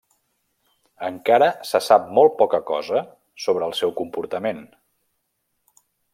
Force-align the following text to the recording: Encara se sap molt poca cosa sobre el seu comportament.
Encara 1.09 1.49
se 1.71 1.81
sap 1.87 2.07
molt 2.19 2.33
poca 2.39 2.61
cosa 2.71 3.03
sobre 3.45 3.69
el 3.71 3.77
seu 3.83 3.95
comportament. 4.01 4.67